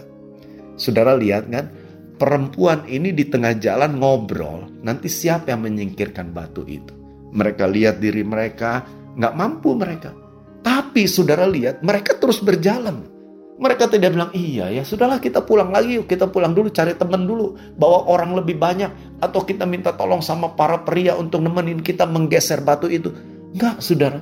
[0.79, 1.67] Saudara lihat kan,
[2.15, 6.95] perempuan ini di tengah jalan ngobrol, nanti siapa yang menyingkirkan batu itu?
[7.35, 8.87] Mereka lihat diri mereka,
[9.19, 10.15] nggak mampu mereka.
[10.63, 13.14] Tapi saudara lihat, mereka terus berjalan.
[13.55, 17.23] Mereka tidak bilang, iya ya sudahlah kita pulang lagi yuk, kita pulang dulu cari teman
[17.23, 17.55] dulu.
[17.79, 19.23] Bawa orang lebih banyak.
[19.23, 23.15] Atau kita minta tolong sama para pria untuk nemenin kita menggeser batu itu.
[23.55, 24.19] Enggak, saudara.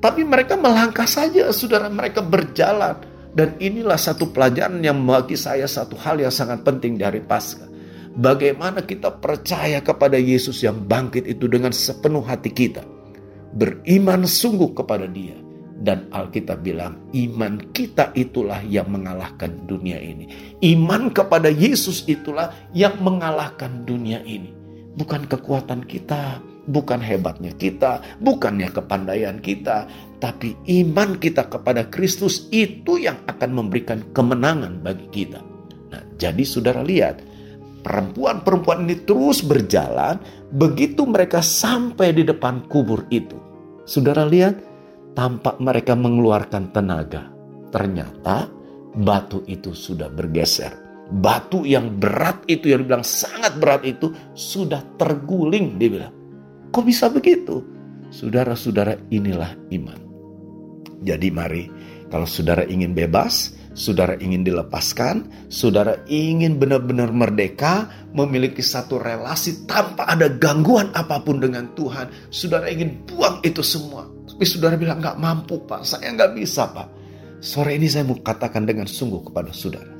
[0.00, 1.92] Tapi mereka melangkah saja, saudara.
[1.92, 3.04] Mereka berjalan.
[3.36, 7.68] Dan inilah satu pelajaran yang bagi saya satu hal yang sangat penting dari Paskah.
[8.16, 12.80] Bagaimana kita percaya kepada Yesus yang bangkit itu dengan sepenuh hati kita.
[13.52, 15.43] Beriman sungguh kepada dia.
[15.74, 20.30] Dan Alkitab bilang iman kita itulah yang mengalahkan dunia ini.
[20.62, 24.54] Iman kepada Yesus itulah yang mengalahkan dunia ini.
[24.94, 26.38] Bukan kekuatan kita,
[26.70, 29.90] bukan hebatnya kita, bukannya kepandaian kita,
[30.22, 35.42] tapi iman kita kepada Kristus itu yang akan memberikan kemenangan bagi kita.
[35.92, 37.20] Nah, jadi saudara lihat,
[37.84, 40.16] perempuan-perempuan ini terus berjalan
[40.54, 43.36] begitu mereka sampai di depan kubur itu.
[43.84, 44.56] Saudara lihat,
[45.14, 47.30] tampak mereka mengeluarkan tenaga.
[47.70, 48.50] Ternyata
[48.94, 50.82] batu itu sudah bergeser.
[51.04, 56.24] Batu yang berat itu yang dibilang sangat berat itu sudah terguling dibilang
[56.74, 57.62] Kok bisa begitu?
[58.10, 60.00] Saudara-saudara inilah iman.
[61.06, 61.70] Jadi mari
[62.10, 70.10] kalau saudara ingin bebas, saudara ingin dilepaskan, saudara ingin benar-benar merdeka, memiliki satu relasi tanpa
[70.10, 74.13] ada gangguan apa pun dengan Tuhan, saudara ingin buang itu semua.
[74.34, 76.90] Tapi saudara bilang nggak mampu pak, saya nggak bisa pak.
[77.38, 79.94] Sore ini saya mau katakan dengan sungguh kepada saudara.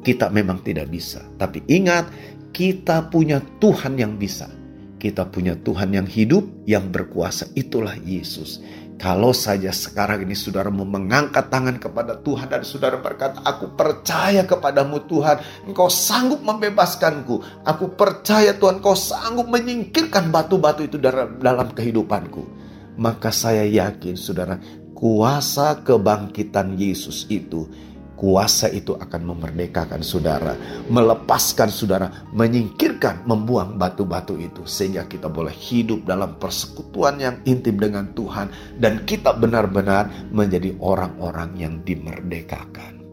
[0.00, 2.08] Kita memang tidak bisa, tapi ingat
[2.56, 4.48] kita punya Tuhan yang bisa.
[4.96, 7.52] Kita punya Tuhan yang hidup, yang berkuasa.
[7.52, 8.64] Itulah Yesus.
[8.96, 14.48] Kalau saja sekarang ini saudara mau mengangkat tangan kepada Tuhan dan saudara berkata, aku percaya
[14.48, 17.60] kepadamu Tuhan, engkau sanggup membebaskanku.
[17.68, 22.65] Aku percaya Tuhan, engkau sanggup menyingkirkan batu-batu itu dalam kehidupanku.
[22.96, 24.56] Maka saya yakin saudara,
[24.96, 27.68] kuasa kebangkitan Yesus itu
[28.16, 30.56] Kuasa itu akan memerdekakan saudara,
[30.88, 38.08] melepaskan saudara, menyingkirkan, membuang batu-batu itu sehingga kita boleh hidup dalam persekutuan yang intim dengan
[38.16, 38.48] Tuhan
[38.80, 43.04] dan kita benar-benar menjadi orang-orang yang dimerdekakan.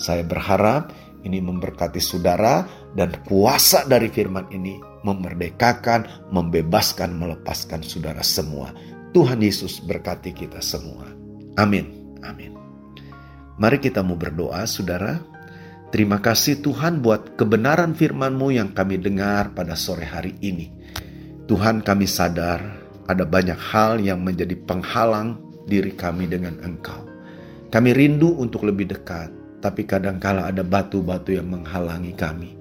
[0.00, 0.88] Saya berharap
[1.20, 2.64] ini memberkati saudara
[2.96, 8.72] dan kuasa dari firman ini memerdekakan, membebaskan, melepaskan saudara semua.
[9.10, 11.10] Tuhan Yesus berkati kita semua.
[11.58, 12.14] Amin.
[12.22, 12.54] Amin.
[13.58, 15.18] Mari kita mau berdoa, saudara.
[15.90, 20.70] Terima kasih Tuhan buat kebenaran firman-Mu yang kami dengar pada sore hari ini.
[21.50, 22.62] Tuhan kami sadar
[23.10, 27.10] ada banyak hal yang menjadi penghalang diri kami dengan Engkau.
[27.66, 32.54] Kami rindu untuk lebih dekat, tapi kadangkala ada batu-batu yang menghalangi kami.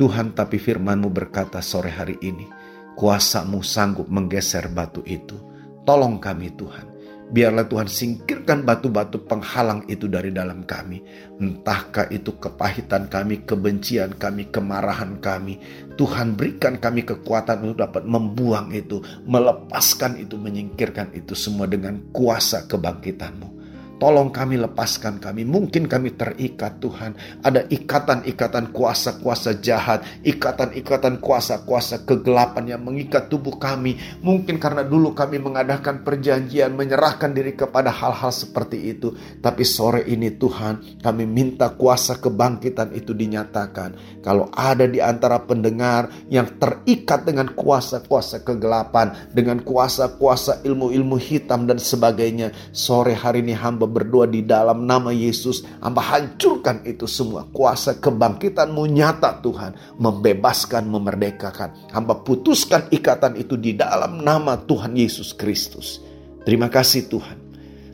[0.00, 2.48] Tuhan tapi firman-Mu berkata sore hari ini,
[2.96, 5.51] kuasamu sanggup menggeser batu itu.
[5.82, 6.92] Tolong kami Tuhan
[7.32, 11.00] Biarlah Tuhan singkirkan batu-batu penghalang itu dari dalam kami.
[11.40, 15.56] Entahkah itu kepahitan kami, kebencian kami, kemarahan kami.
[15.96, 22.68] Tuhan berikan kami kekuatan untuk dapat membuang itu, melepaskan itu, menyingkirkan itu semua dengan kuasa
[22.68, 23.61] kebangkitanmu.
[24.02, 25.46] Tolong kami lepaskan kami.
[25.46, 27.14] Mungkin kami terikat Tuhan.
[27.38, 33.94] Ada ikatan-ikatan kuasa-kuasa jahat, ikatan-ikatan kuasa-kuasa kegelapan yang mengikat tubuh kami.
[34.18, 39.14] Mungkin karena dulu kami mengadakan perjanjian menyerahkan diri kepada hal-hal seperti itu.
[39.38, 44.18] Tapi sore ini Tuhan, kami minta kuasa kebangkitan itu dinyatakan.
[44.18, 51.78] Kalau ada di antara pendengar yang terikat dengan kuasa-kuasa kegelapan, dengan kuasa-kuasa ilmu-ilmu hitam dan
[51.78, 55.62] sebagainya, sore hari ini hamba berdoa di dalam nama Yesus.
[55.84, 57.44] Hamba hancurkan itu semua.
[57.52, 60.00] Kuasa kebangkitanmu nyata Tuhan.
[60.00, 61.92] Membebaskan, memerdekakan.
[61.92, 66.00] Hamba putuskan ikatan itu di dalam nama Tuhan Yesus Kristus.
[66.48, 67.38] Terima kasih Tuhan.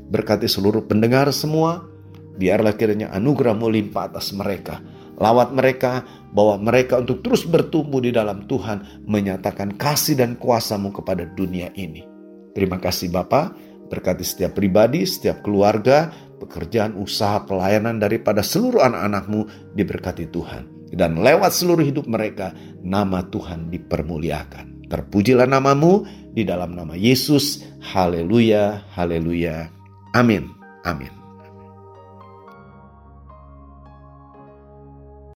[0.08, 1.84] Berkati seluruh pendengar semua.
[2.38, 4.78] Biarlah kiranya anugerahmu limpah atas mereka.
[5.18, 11.26] Lawat mereka, bawa mereka untuk terus bertumbuh di dalam Tuhan, menyatakan kasih dan kuasamu kepada
[11.34, 12.06] dunia ini.
[12.54, 13.67] Terima kasih Bapak.
[13.88, 20.88] Berkati setiap pribadi, setiap keluarga, pekerjaan, usaha, pelayanan daripada seluruh anak-anakmu diberkati Tuhan.
[20.88, 24.88] Dan lewat seluruh hidup mereka, nama Tuhan dipermuliakan.
[24.88, 27.60] Terpujilah namamu di dalam nama Yesus.
[27.92, 29.68] Haleluya, haleluya.
[30.16, 30.48] Amin,
[30.88, 31.17] amin.